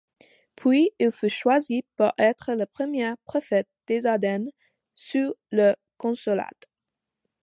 [0.55, 4.49] Puis il fut choisi pour être le premier préfet des Ardennes
[4.95, 6.49] sous le Consulat.